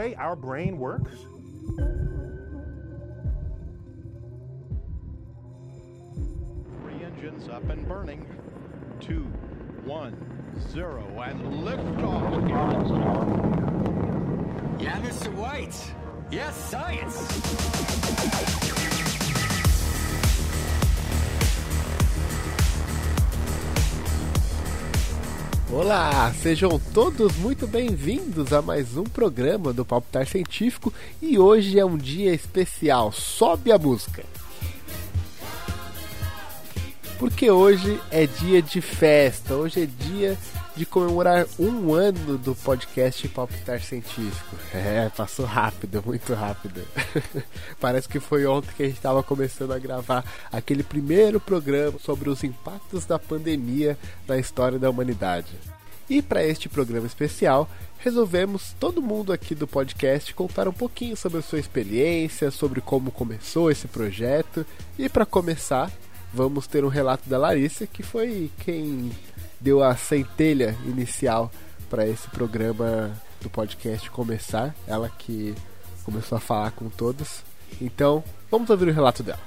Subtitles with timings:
[0.00, 1.12] way our brain works?
[6.80, 8.24] Three engines up and burning.
[8.98, 9.24] Two,
[9.84, 10.16] one,
[10.72, 12.48] zero, and liftoff.
[14.80, 15.34] Yeah, Mr.
[15.34, 15.76] White.
[16.30, 18.89] Yes, science.
[25.72, 31.84] Olá, sejam todos muito bem-vindos a mais um programa do Palpitar Científico e hoje é
[31.84, 33.12] um dia especial.
[33.12, 34.24] Sobe a música!
[37.20, 40.38] Porque hoje é dia de festa, hoje é dia
[40.74, 44.56] de comemorar um ano do podcast Palpitar Científico.
[44.72, 46.80] É, passou rápido, muito rápido.
[47.78, 52.30] Parece que foi ontem que a gente estava começando a gravar aquele primeiro programa sobre
[52.30, 55.52] os impactos da pandemia na história da humanidade.
[56.08, 57.68] E para este programa especial,
[57.98, 63.10] resolvemos todo mundo aqui do podcast contar um pouquinho sobre a sua experiência, sobre como
[63.10, 64.64] começou esse projeto.
[64.98, 65.90] E para começar,
[66.32, 69.10] vamos ter um relato da Larissa, que foi quem
[69.60, 71.50] deu a centelha inicial
[71.88, 74.74] para esse programa do podcast começar.
[74.86, 75.54] Ela que
[76.04, 77.42] começou a falar com todos.
[77.80, 79.40] Então, vamos ouvir o relato dela.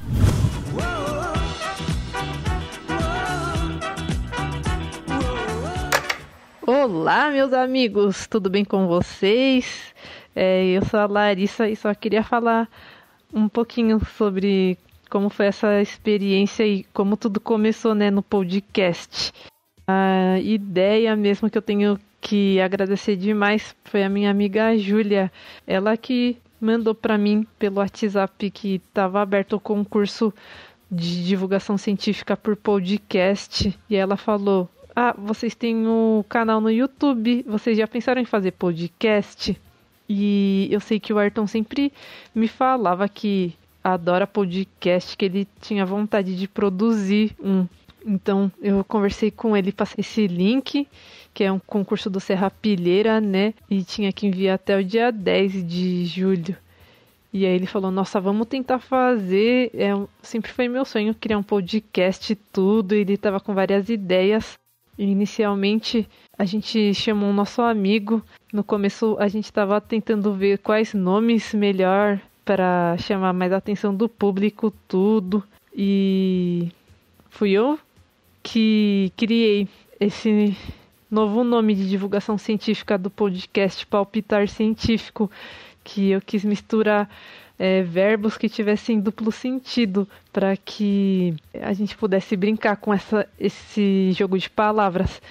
[6.65, 9.93] Olá, meus amigos, tudo bem com vocês?
[10.35, 12.69] É, eu sou a Larissa e só queria falar
[13.33, 14.77] um pouquinho sobre
[15.13, 19.31] como foi essa experiência e como tudo começou né, no podcast.
[19.85, 25.31] A ideia mesmo que eu tenho que agradecer demais foi a minha amiga Júlia.
[25.67, 30.33] Ela que mandou para mim pelo WhatsApp que estava aberto o concurso
[30.89, 37.45] de divulgação científica por podcast e ela falou: "Ah, vocês têm um canal no YouTube,
[37.47, 39.55] vocês já pensaram em fazer podcast?"
[40.09, 41.93] E eu sei que o Ayrton sempre
[42.33, 47.67] me falava que adora podcast, que ele tinha vontade de produzir um.
[48.05, 50.87] Então eu conversei com ele, passei esse link,
[51.33, 53.53] que é um concurso do Serra Pilheira, né?
[53.69, 56.55] E tinha que enviar até o dia 10 de julho.
[57.33, 59.71] E aí ele falou: Nossa, vamos tentar fazer.
[59.73, 59.91] É,
[60.21, 62.93] sempre foi meu sonho criar um podcast e tudo.
[62.93, 64.53] Ele estava com várias ideias.
[64.95, 66.07] E inicialmente
[66.37, 68.21] a gente chamou um nosso amigo.
[68.51, 73.95] No começo a gente estava tentando ver quais nomes melhor para chamar mais a atenção
[73.95, 75.43] do público, tudo.
[75.73, 76.71] E
[77.29, 77.79] fui eu
[78.41, 79.67] que criei
[79.99, 80.55] esse
[81.09, 85.31] novo nome de divulgação científica do podcast Palpitar Científico,
[85.83, 87.09] que eu quis misturar
[87.57, 94.11] é, verbos que tivessem duplo sentido para que a gente pudesse brincar com essa, esse
[94.13, 95.21] jogo de palavras.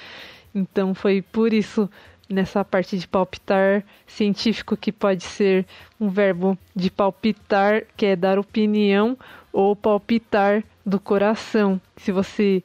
[0.54, 1.90] Então foi por isso
[2.32, 5.66] nessa parte de palpitar científico que pode ser
[6.00, 9.16] um verbo de palpitar, que é dar opinião,
[9.52, 11.80] ou palpitar do coração.
[11.96, 12.62] Se você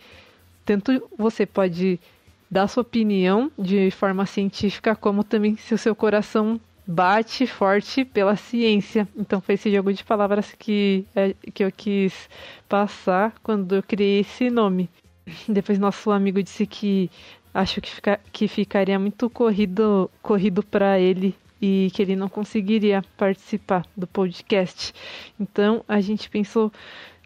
[0.66, 2.00] tanto você pode
[2.50, 8.38] dar sua opinião de forma científica, como também se o seu coração bate forte pela
[8.38, 9.08] ciência.
[9.16, 12.30] Então foi esse jogo de palavras que, é, que eu quis
[12.70, 14.90] passar quando eu criei esse nome.
[15.48, 17.12] Depois nosso amigo disse que
[17.54, 23.04] acho que, fica, que ficaria muito corrido corrido para ele e que ele não conseguiria
[23.18, 24.94] participar do podcast.
[25.40, 26.72] Então a gente pensou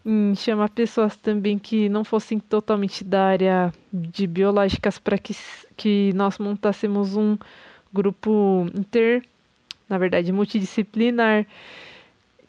[0.04, 5.34] em chamar pessoas também que não fossem totalmente da área de biológicas para que,
[5.76, 7.36] que nós montássemos um
[7.92, 9.22] grupo inter,
[9.88, 11.46] na verdade, multidisciplinar.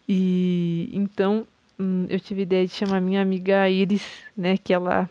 [0.07, 1.45] E então
[1.79, 4.05] hum, eu tive a ideia de chamar minha amiga Iris,
[4.35, 5.09] né, que ela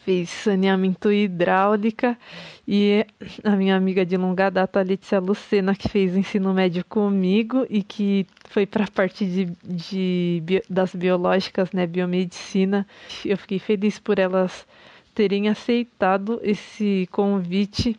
[0.00, 2.18] fez saneamento hidráulica
[2.66, 3.06] e
[3.44, 8.26] a minha amiga de longa data, Letícia Lucena, que fez ensino médio comigo e que
[8.48, 12.86] foi para a parte de, de, das biológicas, né, biomedicina.
[13.24, 14.66] Eu fiquei feliz por elas
[15.14, 17.98] terem aceitado esse convite.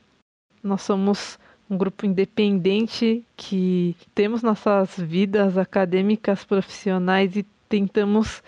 [0.62, 1.39] Nós somos
[1.69, 8.41] um grupo independente que temos nossas vidas acadêmicas, profissionais e tentamos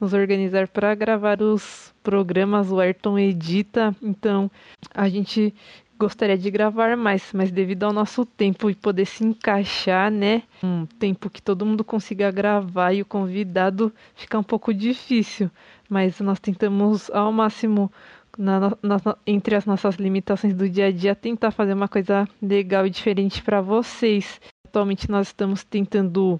[0.00, 2.70] nos organizar para gravar os programas.
[2.70, 4.50] O Ayrton edita, então
[4.94, 5.54] a gente
[5.98, 10.42] gostaria de gravar mais, mas devido ao nosso tempo e poder se encaixar, né?
[10.62, 15.50] Um tempo que todo mundo consiga gravar e o convidado fica um pouco difícil.
[15.88, 17.90] Mas nós tentamos ao máximo,
[18.36, 22.86] na, na, entre as nossas limitações do dia a dia, tentar fazer uma coisa legal
[22.86, 24.40] e diferente para vocês.
[24.66, 26.38] Atualmente nós estamos tentando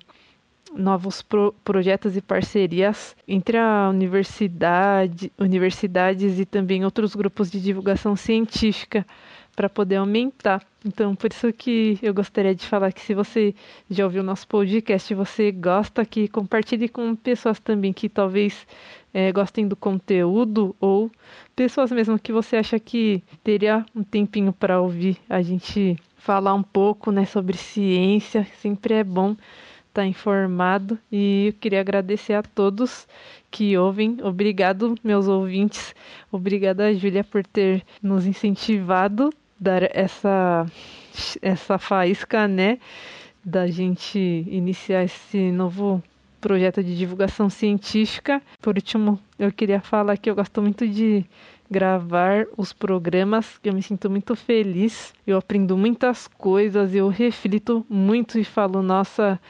[0.76, 8.14] novos pro, projetos e parcerias entre a universidade, universidades e também outros grupos de divulgação
[8.14, 9.06] científica
[9.56, 13.55] para poder aumentar Então, por isso que eu gostaria de falar que se você
[13.90, 18.67] já ouviu nosso podcast, você gosta, que compartilhe com pessoas também que talvez
[19.14, 21.11] é, gostem do conteúdo ou
[21.56, 26.62] pessoas mesmo que você acha que teria um tempinho para ouvir a gente falar um
[26.62, 28.46] pouco, né, sobre ciência.
[28.61, 29.34] Sempre é bom
[29.96, 33.08] estar tá informado e eu queria agradecer a todos
[33.50, 34.19] que ouvem.
[34.22, 35.94] Obrigado, meus ouvintes.
[36.31, 40.66] Obrigada, Júlia, por ter nos incentivado dar essa
[41.40, 42.78] essa faísca, né,
[43.43, 46.02] da gente iniciar esse novo
[46.43, 48.43] projeto de divulgação científica.
[48.60, 51.25] Por último, eu queria falar que eu gosto muito de
[51.70, 55.12] gravar os programas, que eu me sinto muito feliz.
[55.26, 59.40] Eu aprendo muitas coisas, eu reflito muito e falo, nossa,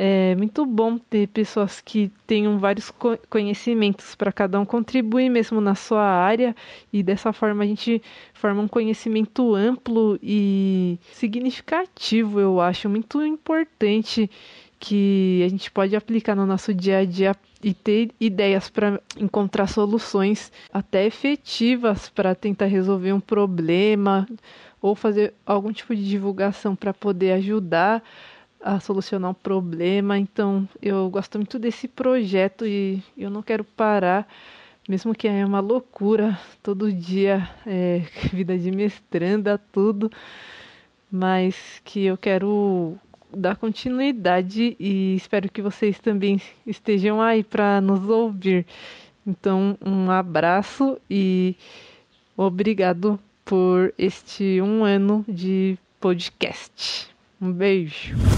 [0.00, 2.92] é muito bom ter pessoas que tenham vários
[3.28, 6.54] conhecimentos para cada um contribuir mesmo na sua área
[6.92, 8.00] e dessa forma a gente
[8.32, 14.30] forma um conhecimento amplo e significativo, eu acho muito importante
[14.78, 19.66] que a gente pode aplicar no nosso dia a dia e ter ideias para encontrar
[19.66, 24.28] soluções até efetivas para tentar resolver um problema
[24.80, 28.00] ou fazer algum tipo de divulgação para poder ajudar
[28.60, 30.18] a solucionar um problema.
[30.18, 34.26] Então, eu gosto muito desse projeto e eu não quero parar,
[34.88, 38.02] mesmo que é uma loucura todo dia, é,
[38.32, 40.10] vida de mestranda, tudo,
[41.10, 42.96] mas que eu quero
[43.34, 48.66] dar continuidade e espero que vocês também estejam aí para nos ouvir.
[49.26, 51.54] Então, um abraço e
[52.36, 57.10] obrigado por este um ano de podcast.
[57.40, 58.37] Um beijo.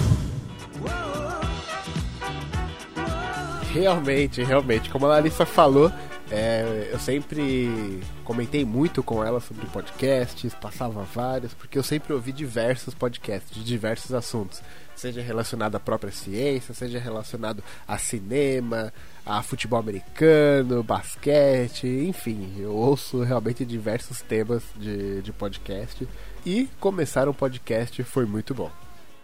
[3.73, 4.89] Realmente, realmente.
[4.89, 5.91] Como a Larissa falou,
[6.29, 12.31] é, eu sempre comentei muito com ela sobre podcasts, passava vários, porque eu sempre ouvi
[12.31, 14.61] diversos podcasts de diversos assuntos,
[14.95, 18.93] seja relacionado à própria ciência, seja relacionado a cinema,
[19.25, 26.07] a futebol americano, basquete, enfim, eu ouço realmente diversos temas de, de podcast
[26.45, 28.71] e começar um podcast foi muito bom.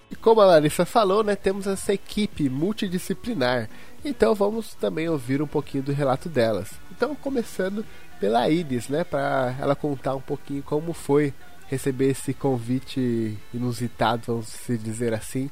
[0.10, 3.70] E como a Larissa falou, né, temos essa equipe multidisciplinar.
[4.04, 6.72] Então vamos também ouvir um pouquinho do relato delas.
[6.92, 7.86] Então começando
[8.20, 11.34] pela Iris, né, para ela contar um pouquinho como foi
[11.68, 15.50] receber esse convite inusitado, vamos se dizer assim,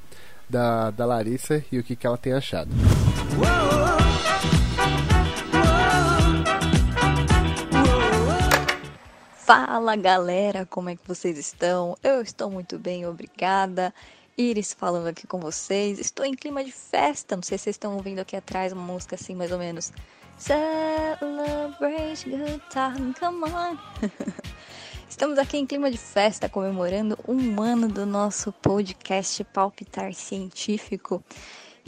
[0.50, 2.72] da, da Larissa e o que, que ela tem achado.
[9.46, 11.96] Fala galera, como é que vocês estão?
[12.02, 13.94] Eu estou muito bem, obrigada.
[14.38, 16.00] Iris falando aqui com vocês.
[16.00, 17.36] Estou em clima de festa.
[17.36, 19.92] Não sei se vocês estão ouvindo aqui atrás uma música assim, mais ou menos.
[20.38, 23.78] Celebrate good time, come on.
[25.08, 31.24] Estamos aqui em clima de festa, comemorando um ano do nosso podcast Palpitar Científico.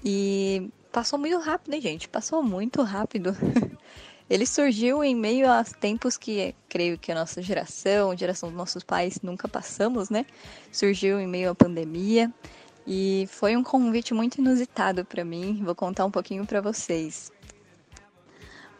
[0.03, 2.07] E passou muito rápido, hein, gente?
[2.07, 3.35] Passou muito rápido.
[4.29, 8.57] Ele surgiu em meio a tempos que creio que a nossa geração, a geração dos
[8.57, 10.25] nossos pais nunca passamos, né?
[10.71, 12.33] Surgiu em meio à pandemia
[12.85, 15.62] e foi um convite muito inusitado para mim.
[15.63, 17.31] Vou contar um pouquinho para vocês.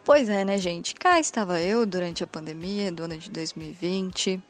[0.04, 0.94] Pois é, né, gente?
[0.94, 4.42] Cá estava eu durante a pandemia do ano de 2020,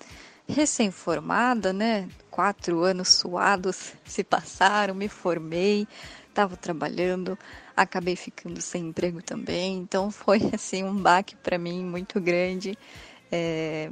[0.49, 2.09] recém-formada, né?
[2.31, 5.87] Quatro anos suados se passaram, me formei,
[6.39, 7.37] estava trabalhando
[7.77, 12.79] acabei ficando sem emprego também, então foi assim um baque para mim muito grande.
[13.31, 13.91] É,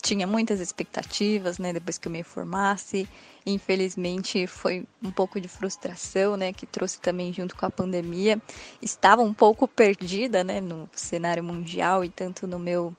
[0.00, 3.08] tinha muitas expectativas, né, depois que eu me formasse.
[3.44, 8.40] Infelizmente foi um pouco de frustração, né, que trouxe também junto com a pandemia.
[8.80, 12.94] Estava um pouco perdida, né, no cenário mundial e tanto no meu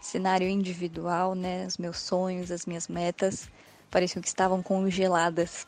[0.00, 3.48] cenário individual, né, os meus sonhos, as minhas metas
[3.90, 5.66] pareciam que estavam congeladas.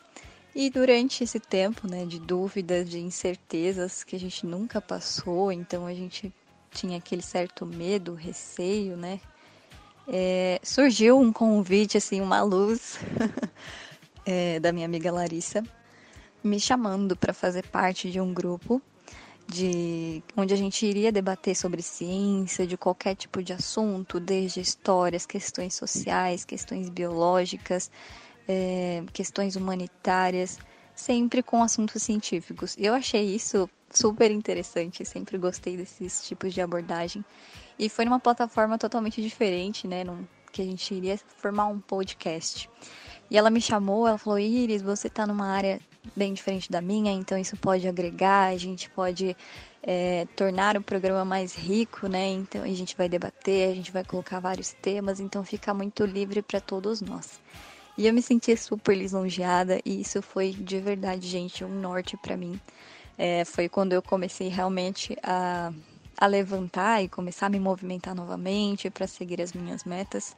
[0.55, 5.87] E durante esse tempo, né, de dúvidas, de incertezas que a gente nunca passou, então
[5.87, 6.31] a gente
[6.71, 9.19] tinha aquele certo medo, receio, né?
[10.07, 12.99] É, surgiu um convite, assim, uma luz
[14.25, 15.63] é, da minha amiga Larissa,
[16.43, 18.81] me chamando para fazer parte de um grupo
[19.47, 25.25] de onde a gente iria debater sobre ciência, de qualquer tipo de assunto, desde histórias,
[25.25, 27.91] questões sociais, questões biológicas,
[28.47, 30.59] é, questões humanitárias,
[30.95, 32.75] sempre com assuntos científicos.
[32.77, 37.23] Eu achei isso super interessante, sempre gostei desses tipos de abordagem.
[37.77, 40.03] E foi numa plataforma totalmente diferente, né?
[40.03, 42.69] Num, que a gente iria formar um podcast.
[43.29, 45.79] E ela me chamou, ela falou: Iris, você está numa área
[46.15, 49.35] bem diferente da minha, então isso pode agregar, a gente pode
[49.81, 52.27] é, tornar o programa mais rico, né?
[52.27, 56.41] Então a gente vai debater, a gente vai colocar vários temas, então fica muito livre
[56.41, 57.41] para todos nós.
[57.97, 62.35] E eu me senti super lisonjeada e isso foi de verdade, gente, um norte para
[62.35, 62.59] mim.
[63.17, 65.71] É, foi quando eu comecei realmente a,
[66.17, 70.35] a levantar e começar a me movimentar novamente para seguir as minhas metas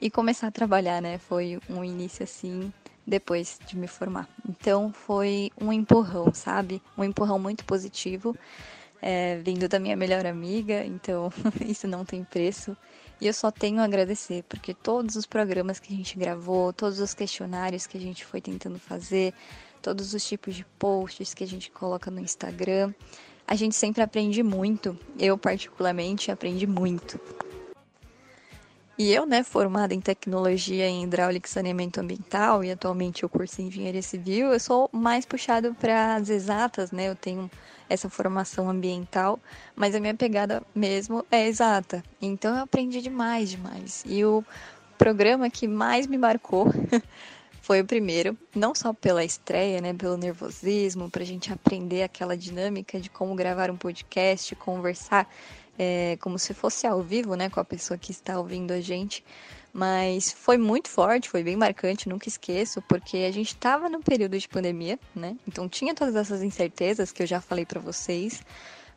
[0.00, 1.18] e começar a trabalhar, né?
[1.18, 2.72] Foi um início assim
[3.06, 4.26] depois de me formar.
[4.48, 6.80] Então foi um empurrão, sabe?
[6.96, 8.34] Um empurrão muito positivo,
[9.02, 11.30] é, vindo da minha melhor amiga, então
[11.66, 12.74] isso não tem preço.
[13.20, 16.98] E eu só tenho a agradecer, porque todos os programas que a gente gravou, todos
[17.00, 19.32] os questionários que a gente foi tentando fazer,
[19.80, 22.92] todos os tipos de posts que a gente coloca no Instagram,
[23.46, 24.98] a gente sempre aprende muito.
[25.18, 27.20] Eu, particularmente, aprendi muito.
[28.96, 33.60] E eu, né, formada em tecnologia em hidráulica e saneamento ambiental e atualmente eu curso
[33.60, 37.08] em engenharia civil, eu sou mais puxado para as exatas, né?
[37.08, 37.50] Eu tenho
[37.88, 39.38] essa formação ambiental,
[39.74, 42.02] mas a minha pegada mesmo é exata.
[42.20, 44.04] Então eu aprendi demais, demais.
[44.06, 44.44] E o
[44.96, 46.66] programa que mais me marcou
[47.60, 52.36] foi o primeiro, não só pela estreia, né, pelo nervosismo, para a gente aprender aquela
[52.36, 55.28] dinâmica de como gravar um podcast, conversar
[55.78, 59.24] é, como se fosse ao vivo, né, com a pessoa que está ouvindo a gente.
[59.76, 64.38] Mas foi muito forte, foi bem marcante, nunca esqueço, porque a gente estava no período
[64.38, 65.36] de pandemia, né?
[65.48, 68.40] Então tinha todas essas incertezas que eu já falei para vocês.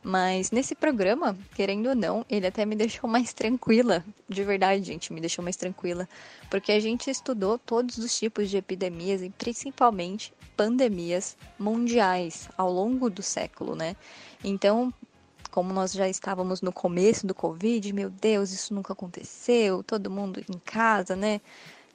[0.04, 4.06] Mas nesse programa, querendo ou não, ele até me deixou mais tranquila.
[4.30, 6.08] De verdade, gente, me deixou mais tranquila.
[6.48, 13.10] Porque a gente estudou todos os tipos de epidemias e principalmente pandemias mundiais ao longo
[13.10, 13.96] do século, né?
[14.44, 14.94] Então,
[15.58, 20.40] como nós já estávamos no começo do Covid, meu Deus, isso nunca aconteceu, todo mundo
[20.48, 21.42] em casa, né?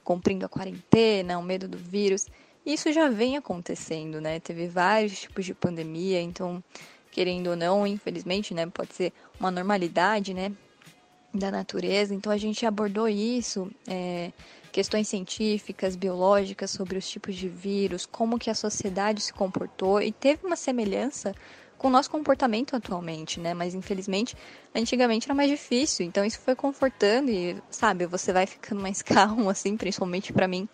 [0.03, 2.27] Cumprindo a quarentena, o medo do vírus.
[2.65, 4.37] Isso já vem acontecendo, né?
[4.41, 6.61] Teve vários tipos de pandemia, então,
[7.09, 8.67] querendo ou não, infelizmente, né?
[8.67, 10.51] Pode ser uma normalidade, né?
[11.33, 12.13] Da natureza.
[12.13, 14.33] Então, a gente abordou isso, é,
[14.73, 20.11] questões científicas, biológicas sobre os tipos de vírus, como que a sociedade se comportou e
[20.11, 21.33] teve uma semelhança
[21.77, 23.53] com o nosso comportamento atualmente, né?
[23.53, 24.35] Mas infelizmente,
[24.73, 26.05] antigamente era mais difícil.
[26.05, 30.67] Então isso foi confortando e, sabe, você vai ficando mais calmo, assim, principalmente para mim,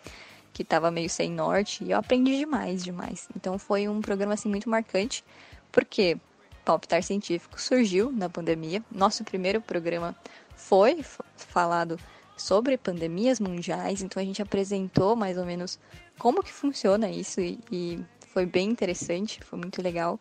[0.52, 1.84] que tava meio sem norte.
[1.84, 3.28] E eu aprendi demais, demais.
[3.36, 5.24] Então foi um programa, assim, muito marcante,
[5.72, 6.16] porque
[6.64, 8.82] Palpitar Científico surgiu na pandemia.
[8.90, 10.14] Nosso primeiro programa
[10.54, 11.04] foi
[11.36, 11.98] falado
[12.36, 15.78] sobre pandemias mundiais, então a gente apresentou mais ou menos
[16.18, 20.18] como que funciona isso e, e foi bem interessante, foi muito legal.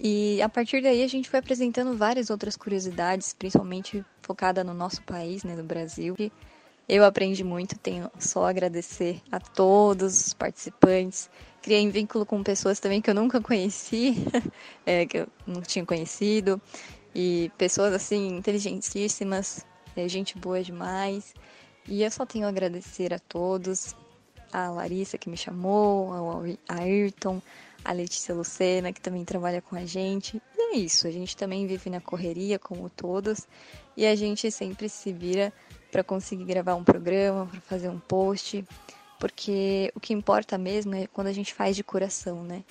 [0.00, 5.02] E a partir daí a gente foi apresentando várias outras curiosidades, principalmente focada no nosso
[5.02, 6.14] país, né, no Brasil.
[6.18, 6.30] E
[6.88, 11.28] eu aprendi muito, tenho só a agradecer a todos os participantes.
[11.62, 14.14] Criei um vínculo com pessoas também que eu nunca conheci,
[14.86, 16.60] é, que eu não tinha conhecido.
[17.14, 21.34] E pessoas assim, inteligentíssimas, é, gente boa demais.
[21.88, 23.96] E eu só tenho a agradecer a todos,
[24.52, 27.40] a Larissa que me chamou, ao Ayrton,
[27.84, 30.40] a Letícia Lucena, que também trabalha com a gente.
[30.56, 33.46] E é isso, a gente também vive na correria, como todos,
[33.96, 35.52] e a gente sempre se vira
[35.90, 38.64] para conseguir gravar um programa, para fazer um post,
[39.18, 42.64] porque o que importa mesmo é quando a gente faz de coração, né?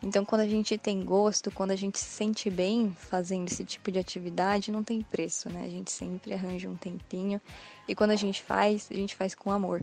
[0.00, 3.90] Então, quando a gente tem gosto, quando a gente se sente bem fazendo esse tipo
[3.90, 5.64] de atividade, não tem preço, né?
[5.64, 7.40] A gente sempre arranja um tempinho
[7.88, 9.82] e quando a gente faz, a gente faz com amor.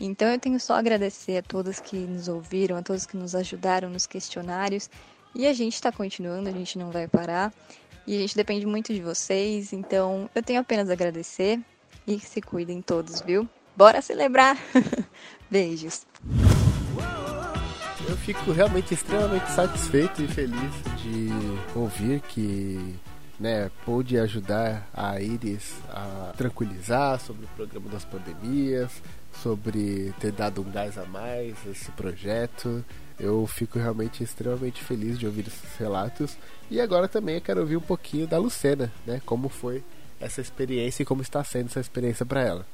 [0.00, 3.34] Então eu tenho só a agradecer a todos que nos ouviram, a todos que nos
[3.34, 4.90] ajudaram nos questionários.
[5.34, 7.52] E a gente está continuando, a gente não vai parar.
[8.06, 9.72] E a gente depende muito de vocês.
[9.72, 11.60] Então eu tenho apenas a agradecer
[12.06, 13.48] e se cuidem todos, viu?
[13.76, 14.56] Bora celebrar!
[15.50, 16.06] Beijos!
[18.08, 20.72] Eu fico realmente extremamente satisfeito e feliz
[21.02, 21.28] de
[21.74, 22.94] ouvir que
[23.38, 28.90] né, pôde ajudar a Iris a tranquilizar sobre o programa das pandemias,
[29.42, 32.84] sobre ter dado um gás a mais esse projeto.
[33.18, 36.36] Eu fico realmente extremamente feliz de ouvir esses relatos.
[36.70, 39.20] E agora também eu quero ouvir um pouquinho da Lucena, né?
[39.24, 39.82] Como foi
[40.20, 42.66] essa experiência e como está sendo essa experiência para ela.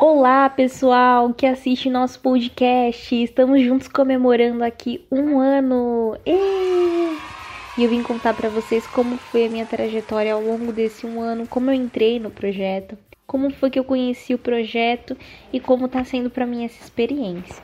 [0.00, 3.20] Olá, pessoal que assiste nosso podcast.
[3.20, 6.16] Estamos juntos comemorando aqui um ano.
[6.24, 11.20] E eu vim contar para vocês como foi a minha trajetória ao longo desse um
[11.20, 15.16] ano, como eu entrei no projeto, como foi que eu conheci o projeto
[15.52, 17.60] e como está sendo para mim essa experiência.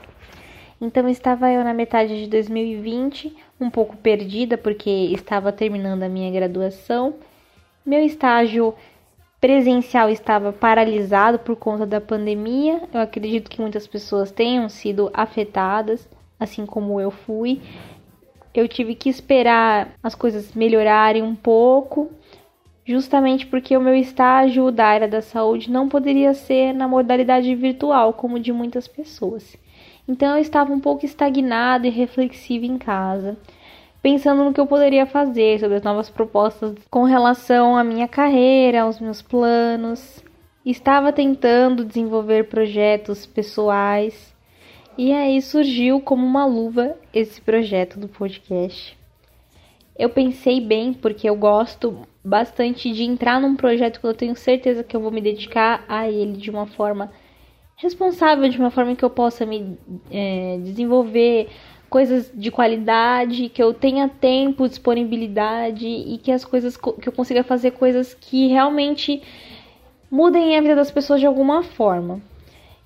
[0.80, 6.32] Então estava eu na metade de 2020, um pouco perdida porque estava terminando a minha
[6.32, 7.14] graduação.
[7.86, 8.74] Meu estágio
[9.44, 12.80] presencial estava paralisado por conta da pandemia.
[12.90, 16.08] Eu acredito que muitas pessoas tenham sido afetadas,
[16.40, 17.60] assim como eu fui.
[18.54, 22.10] Eu tive que esperar as coisas melhorarem um pouco
[22.86, 28.14] justamente porque o meu estágio da área da saúde não poderia ser na modalidade virtual,
[28.14, 29.58] como de muitas pessoas.
[30.08, 33.36] Então eu estava um pouco estagnada e reflexiva em casa,
[34.04, 38.82] pensando no que eu poderia fazer, sobre as novas propostas com relação à minha carreira,
[38.82, 40.22] aos meus planos.
[40.62, 44.34] Estava tentando desenvolver projetos pessoais
[44.98, 48.94] e aí surgiu como uma luva esse projeto do podcast.
[49.98, 54.84] Eu pensei bem porque eu gosto bastante de entrar num projeto que eu tenho certeza
[54.84, 57.10] que eu vou me dedicar a ele de uma forma
[57.76, 59.78] responsável, de uma forma que eu possa me
[60.10, 61.48] é, desenvolver
[61.88, 67.44] coisas de qualidade, que eu tenha tempo, disponibilidade e que as coisas que eu consiga
[67.44, 69.22] fazer coisas que realmente
[70.10, 72.20] mudem a vida das pessoas de alguma forma.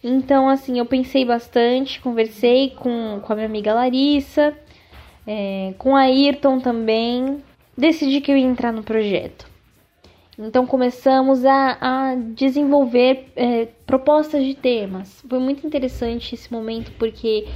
[0.03, 4.57] Então, assim, eu pensei bastante, conversei com, com a minha amiga Larissa,
[5.27, 7.43] é, com a Ayrton também,
[7.77, 9.47] decidi que eu ia entrar no projeto.
[10.39, 15.25] Então começamos a, a desenvolver é, propostas de temas.
[15.29, 17.49] Foi muito interessante esse momento porque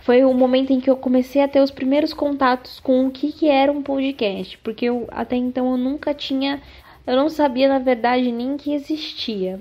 [0.00, 3.32] foi o momento em que eu comecei a ter os primeiros contatos com o que,
[3.32, 6.60] que era um podcast, porque eu até então eu nunca tinha,
[7.06, 9.60] eu não sabia na verdade nem que existia.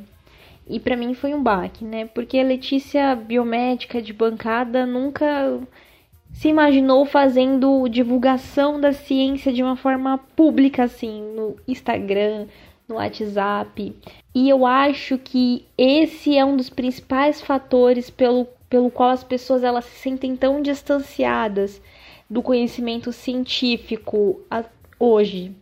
[0.67, 2.05] E para mim foi um baque, né?
[2.05, 5.59] Porque a Letícia biomédica de bancada nunca
[6.31, 12.45] se imaginou fazendo divulgação da ciência de uma forma pública, assim, no Instagram,
[12.87, 13.95] no WhatsApp.
[14.33, 19.63] E eu acho que esse é um dos principais fatores pelo, pelo qual as pessoas
[19.63, 21.81] elas se sentem tão distanciadas
[22.29, 24.41] do conhecimento científico
[24.99, 25.55] hoje.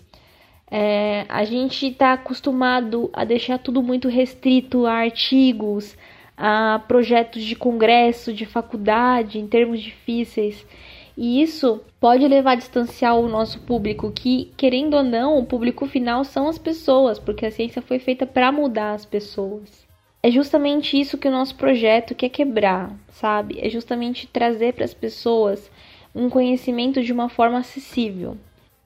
[0.70, 5.96] É, a gente está acostumado a deixar tudo muito restrito a artigos,
[6.36, 10.66] a projetos de congresso, de faculdade, em termos difíceis.
[11.16, 15.88] E isso pode levar a distanciar o nosso público, que, querendo ou não, o público
[15.88, 19.87] final são as pessoas, porque a ciência foi feita para mudar as pessoas.
[20.28, 23.60] É justamente isso que o nosso projeto quer quebrar, sabe?
[23.62, 25.72] É justamente trazer para as pessoas
[26.14, 28.36] um conhecimento de uma forma acessível.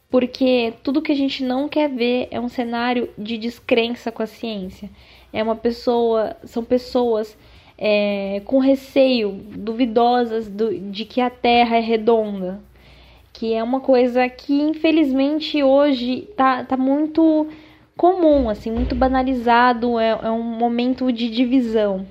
[0.08, 4.28] Porque tudo que a gente não quer ver é um cenário de descrença com a
[4.28, 4.88] ciência
[5.34, 7.36] é uma pessoa, são pessoas
[7.76, 12.62] é, com receio, duvidosas do, de que a Terra é redonda,
[13.34, 17.48] que é uma coisa que infelizmente hoje tá, tá muito
[18.02, 22.04] comum, assim, muito banalizado, é, é um momento de divisão,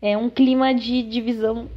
[0.00, 1.68] é um clima de divisão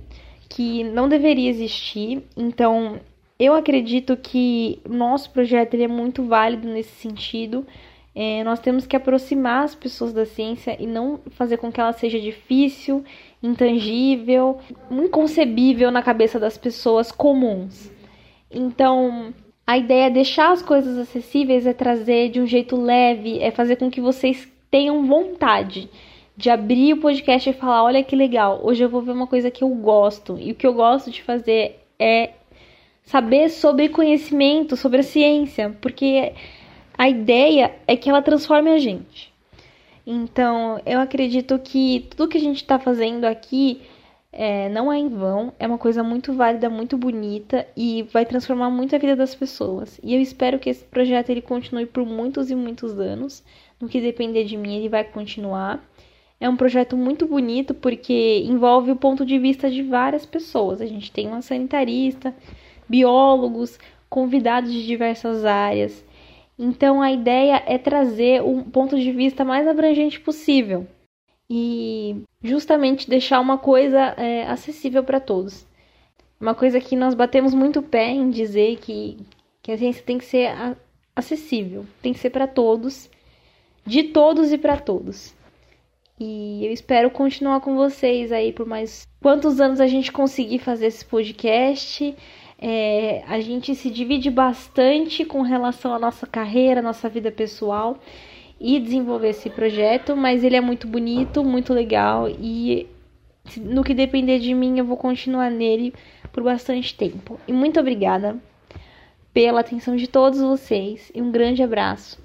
[0.47, 2.23] que não deveria existir.
[2.37, 3.01] Então,
[3.37, 7.67] eu acredito que nosso projeto ele é muito válido nesse sentido,
[8.15, 11.91] é, nós temos que aproximar as pessoas da ciência e não fazer com que ela
[11.91, 13.03] seja difícil,
[13.43, 14.59] intangível,
[14.89, 17.91] inconcebível na cabeça das pessoas comuns.
[18.49, 19.33] Então,
[19.71, 23.77] a ideia é deixar as coisas acessíveis, é trazer de um jeito leve, é fazer
[23.77, 25.89] com que vocês tenham vontade
[26.35, 29.49] de abrir o podcast e falar: olha que legal, hoje eu vou ver uma coisa
[29.49, 30.37] que eu gosto.
[30.37, 32.31] E o que eu gosto de fazer é
[33.03, 36.33] saber sobre conhecimento, sobre a ciência, porque
[36.97, 39.31] a ideia é que ela transforme a gente.
[40.05, 43.79] Então, eu acredito que tudo que a gente está fazendo aqui
[44.33, 48.69] é, não é em vão, é uma coisa muito válida, muito bonita e vai transformar
[48.69, 49.99] muito a vida das pessoas.
[50.01, 53.43] E eu espero que esse projeto ele continue por muitos e muitos anos.
[53.79, 55.83] No que depender de mim, ele vai continuar.
[56.39, 60.79] É um projeto muito bonito porque envolve o ponto de vista de várias pessoas.
[60.81, 62.33] A gente tem uma sanitarista,
[62.87, 63.77] biólogos,
[64.09, 66.05] convidados de diversas áreas.
[66.57, 70.87] Então a ideia é trazer um ponto de vista mais abrangente possível
[71.53, 75.67] e justamente deixar uma coisa é, acessível para todos.
[76.39, 79.17] Uma coisa que nós batemos muito pé em dizer que,
[79.61, 80.49] que a ciência tem que ser
[81.13, 83.09] acessível, tem que ser para todos,
[83.85, 85.35] de todos e para todos.
[86.17, 90.85] E eu espero continuar com vocês aí por mais quantos anos a gente conseguir fazer
[90.85, 92.15] esse podcast.
[92.57, 97.99] É, a gente se divide bastante com relação à nossa carreira, nossa vida pessoal
[98.63, 102.87] e desenvolver esse projeto, mas ele é muito bonito, muito legal e
[103.57, 105.91] no que depender de mim eu vou continuar nele
[106.31, 107.39] por bastante tempo.
[107.47, 108.37] E muito obrigada
[109.33, 112.19] pela atenção de todos vocês e um grande abraço.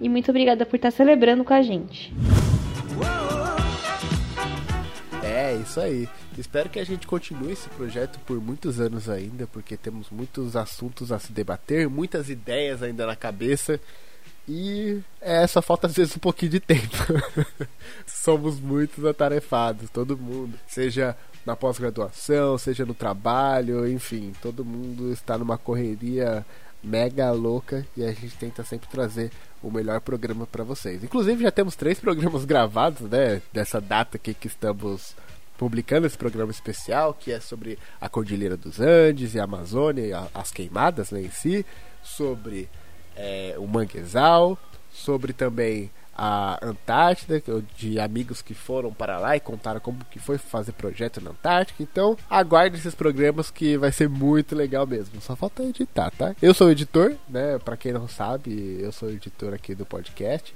[0.00, 2.10] E muito obrigada por estar celebrando com a gente.
[5.22, 6.08] É, isso aí.
[6.38, 11.12] Espero que a gente continue esse projeto por muitos anos ainda, porque temos muitos assuntos
[11.12, 13.78] a se debater, muitas ideias ainda na cabeça.
[14.52, 16.96] E é, só falta às vezes um pouquinho de tempo.
[18.04, 20.58] Somos muitos atarefados, todo mundo.
[20.66, 26.44] Seja na pós-graduação, seja no trabalho, enfim, todo mundo está numa correria
[26.82, 29.30] mega louca e a gente tenta sempre trazer
[29.62, 31.04] o melhor programa para vocês.
[31.04, 35.14] Inclusive já temos três programas gravados, né, dessa data aqui que estamos
[35.56, 40.12] publicando esse programa especial, que é sobre a Cordilheira dos Andes e a Amazônia e
[40.12, 41.64] a, as queimadas né, em si,
[42.02, 42.68] sobre
[43.16, 44.58] é, o manguezal,
[44.90, 45.90] sobre também
[46.22, 47.42] a Antártida,
[47.76, 51.82] de amigos que foram para lá e contaram como que foi fazer projeto na Antártica.
[51.82, 55.18] Então, aguarde esses programas que vai ser muito legal mesmo.
[55.22, 56.36] Só falta editar, tá?
[56.42, 57.58] Eu sou editor, né?
[57.58, 60.54] Para quem não sabe, eu sou editor aqui do podcast.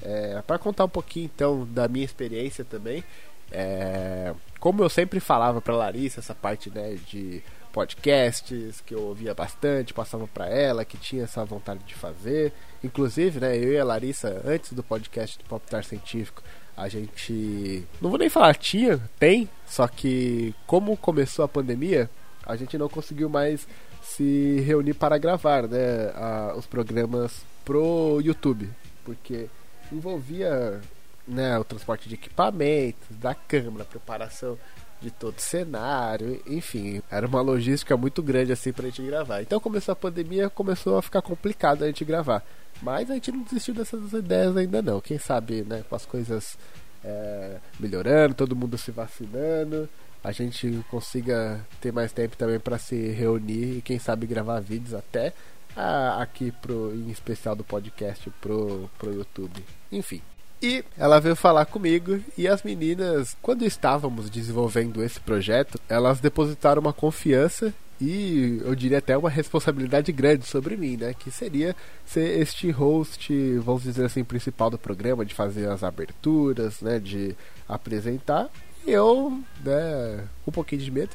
[0.00, 3.04] É, para contar um pouquinho então da minha experiência também.
[3.50, 9.34] É, como eu sempre falava para Larissa essa parte né, de podcasts que eu ouvia
[9.34, 12.52] bastante, passava para ela, que tinha essa vontade de fazer.
[12.84, 16.42] Inclusive, né, eu e a Larissa, antes do podcast do Popstar Científico,
[16.76, 17.86] a gente.
[18.00, 22.08] Não vou nem falar tinha, tem, só que como começou a pandemia,
[22.44, 23.66] a gente não conseguiu mais
[24.02, 28.68] se reunir para gravar né, a, os programas pro YouTube,
[29.04, 29.48] porque
[29.90, 30.80] envolvia
[31.26, 34.58] né, o transporte de equipamentos, da câmera, preparação
[35.02, 39.42] de todo o cenário, enfim, era uma logística muito grande assim pra gente gravar.
[39.42, 42.44] Então começou a pandemia, começou a ficar complicado a gente gravar.
[42.80, 45.00] Mas a gente não desistiu dessas ideias ainda não.
[45.00, 46.56] Quem sabe, né, com as coisas
[47.04, 49.88] é, melhorando, todo mundo se vacinando,
[50.22, 54.94] a gente consiga ter mais tempo também para se reunir e quem sabe gravar vídeos
[54.94, 55.32] até
[55.76, 59.64] ah, aqui pro, em especial do podcast pro, pro YouTube.
[59.90, 60.22] Enfim,
[60.62, 66.80] e ela veio falar comigo e as meninas, quando estávamos desenvolvendo esse projeto, elas depositaram
[66.80, 71.14] uma confiança e eu diria até uma responsabilidade grande sobre mim, né?
[71.14, 76.80] Que seria ser este host, vamos dizer assim, principal do programa, de fazer as aberturas,
[76.80, 76.98] né?
[76.98, 77.34] De
[77.68, 78.48] apresentar.
[78.84, 81.10] E eu, né, um pouquinho de medo.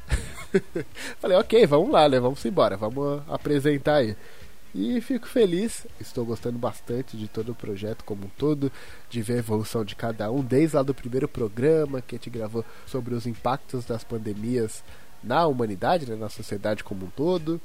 [1.20, 2.20] Falei, ok, vamos lá, né?
[2.20, 4.16] Vamos embora, vamos apresentar aí.
[4.80, 8.72] E fico feliz, estou gostando bastante de todo o projeto como um todo,
[9.10, 12.30] de ver a evolução de cada um, desde lá do primeiro programa que a gente
[12.30, 14.84] gravou sobre os impactos das pandemias
[15.24, 17.60] na humanidade, né, na sociedade como um todo.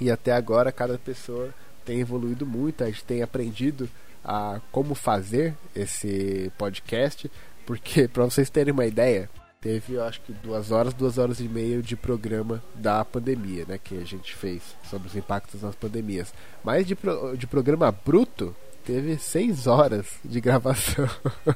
[0.00, 3.88] E até agora cada pessoa tem evoluído muito, a gente tem aprendido
[4.24, 7.30] a como fazer esse podcast,
[7.64, 11.48] porque para vocês terem uma ideia, teve, eu acho que duas horas, duas horas e
[11.48, 13.78] meia de programa da pandemia, né?
[13.82, 16.32] Que a gente fez sobre os impactos das pandemias.
[16.62, 21.08] Mas de, pro, de programa bruto, teve seis horas de gravação.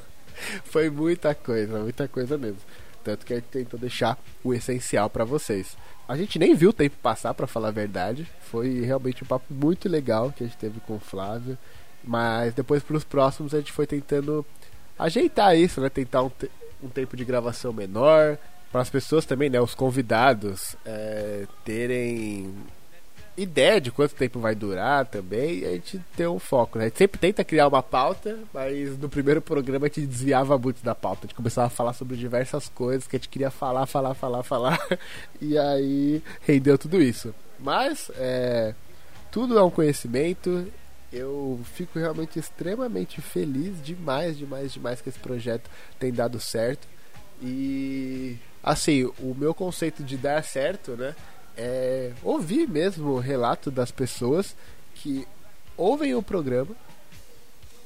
[0.64, 2.60] Foi muita coisa, muita coisa mesmo.
[3.04, 5.76] Tanto que a gente tentou deixar o essencial para vocês.
[6.08, 8.26] A gente nem viu o tempo passar, para falar a verdade.
[8.50, 11.56] Foi realmente um papo muito legal que a gente teve com o Flávio.
[12.02, 14.44] Mas depois, para os próximos, a gente foi tentando
[14.98, 15.88] ajeitar isso, né?
[15.88, 16.30] Tentar um,
[16.82, 18.38] um tempo de gravação menor,
[18.70, 22.54] para as pessoas também, né, os convidados é, terem
[23.36, 26.84] ideia de quanto tempo vai durar também, e a gente ter um foco, né?
[26.84, 30.84] A gente sempre tenta criar uma pauta, mas no primeiro programa a gente desviava muito
[30.84, 33.86] da pauta, a gente começava a falar sobre diversas coisas que a gente queria falar,
[33.86, 34.78] falar, falar, falar,
[35.40, 37.34] e aí rendeu tudo isso.
[37.58, 38.74] Mas, é,
[39.30, 40.66] tudo é um conhecimento,
[41.12, 45.68] eu fico realmente extremamente feliz demais, demais, demais que esse projeto
[45.98, 46.86] tem dado certo.
[47.42, 51.14] E assim, o meu conceito de dar certo, né,
[51.56, 54.54] é ouvir mesmo o relato das pessoas
[54.94, 55.26] que
[55.76, 56.74] ouvem o programa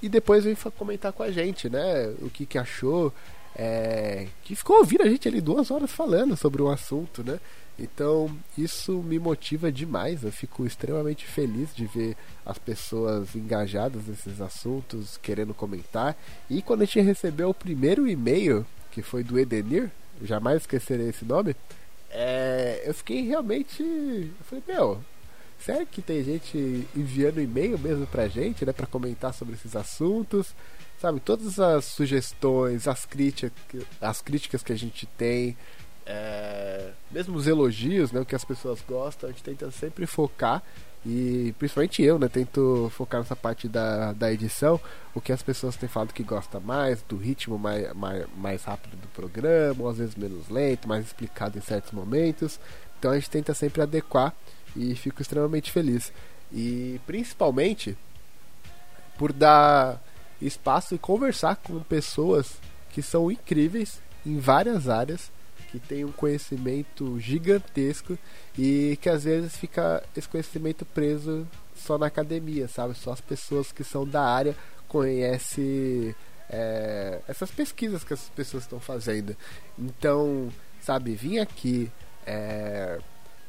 [0.02, 3.12] e depois vem comentar com a gente, né, o que que achou,
[3.56, 7.38] é, que ficou ouvindo a gente ali duas horas falando sobre um assunto, né?
[7.78, 10.22] Então isso me motiva demais.
[10.22, 16.16] Eu fico extremamente feliz de ver as pessoas engajadas nesses assuntos, querendo comentar.
[16.48, 19.90] E quando a gente recebeu o primeiro e-mail, que foi do Edenir,
[20.22, 21.56] jamais esquecerei esse nome,
[22.10, 23.82] é, eu fiquei realmente.
[23.82, 25.00] Eu falei, meu,
[25.58, 30.54] sério que tem gente enviando e-mail mesmo pra gente, né, pra comentar sobre esses assuntos?
[31.04, 33.52] Sabe, todas as sugestões, as críticas,
[34.00, 35.54] as críticas que a gente tem,
[36.06, 40.62] é, mesmo os elogios, né, o que as pessoas gostam, a gente tenta sempre focar
[41.04, 44.80] e principalmente eu, né, tento focar nessa parte da, da edição,
[45.14, 48.96] o que as pessoas têm falado que gosta mais, do ritmo mais, mais, mais rápido
[48.96, 52.58] do programa, ou às vezes menos lento, mais explicado em certos momentos.
[52.98, 54.32] Então a gente tenta sempre adequar
[54.74, 56.10] e fico extremamente feliz.
[56.50, 57.94] E principalmente
[59.18, 60.00] por dar
[60.40, 62.56] espaço e conversar com pessoas
[62.90, 65.30] que são incríveis em várias áreas
[65.70, 68.16] que tem um conhecimento gigantesco
[68.56, 72.94] e que às vezes fica esse conhecimento preso só na academia, sabe?
[72.94, 74.54] Só as pessoas que são da área
[74.86, 76.14] conhecem
[76.48, 79.36] é, essas pesquisas que essas pessoas estão fazendo.
[79.76, 80.48] Então,
[80.80, 81.90] sabe, vir aqui
[82.24, 83.00] é,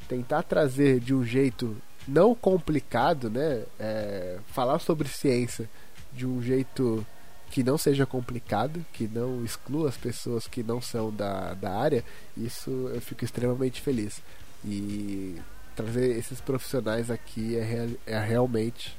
[0.07, 3.63] tentar trazer de um jeito não complicado, né?
[3.79, 5.69] É, falar sobre ciência
[6.15, 7.05] de um jeito
[7.51, 12.03] que não seja complicado, que não exclua as pessoas que não são da, da área,
[12.35, 14.21] isso eu fico extremamente feliz.
[14.63, 15.39] E
[15.75, 18.97] trazer esses profissionais aqui é, real, é realmente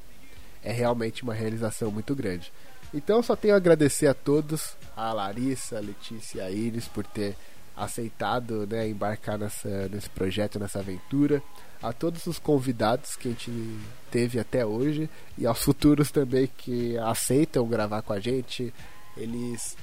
[0.63, 2.53] é realmente uma realização muito grande.
[2.93, 7.05] Então só tenho a agradecer a todos, a Larissa, a Letícia e a Iris por
[7.07, 7.37] ter
[7.77, 11.43] aceitado né, embarcar nessa, nesse projeto, nessa aventura
[11.83, 13.53] a todos os convidados que a gente
[14.11, 18.73] teve até hoje e aos futuros também que aceitam gravar com a gente.
[19.17, 19.77] Eles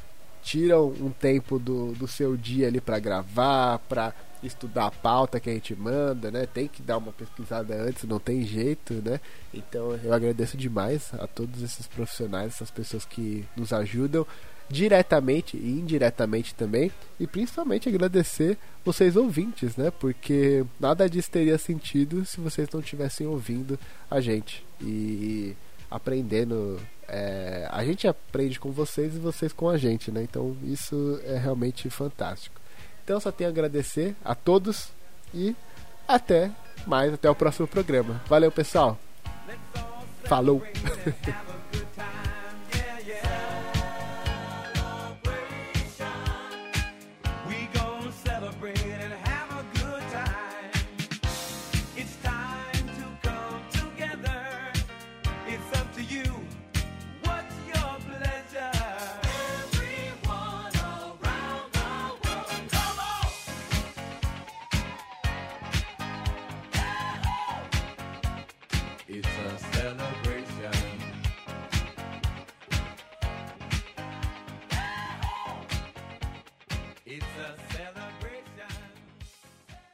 [0.43, 5.49] tiram um tempo do, do seu dia ali para gravar, para estudar a pauta que
[5.49, 6.45] a gente manda, né?
[6.45, 9.19] Tem que dar uma pesquisada antes, não tem jeito, né?
[9.53, 14.27] Então eu agradeço demais a todos esses profissionais, essas pessoas que nos ajudam
[14.73, 19.91] diretamente e indiretamente também, e principalmente agradecer vocês ouvintes, né?
[19.91, 25.55] Porque nada disso teria sentido se vocês não estivessem ouvindo a gente e
[25.89, 26.79] aprendendo.
[27.07, 30.23] É, a gente aprende com vocês e vocês com a gente, né?
[30.23, 32.59] Então isso é realmente fantástico.
[33.03, 34.89] Então só tenho a agradecer a todos
[35.33, 35.55] e
[36.07, 36.49] até
[36.87, 38.21] mais, até o próximo programa.
[38.27, 38.97] Valeu, pessoal.
[40.23, 40.63] Falou.